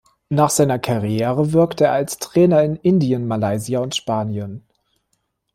[0.29, 4.63] Nach seiner Karriere wirkte er als Trainer in Indien, Malaysia und Spanien.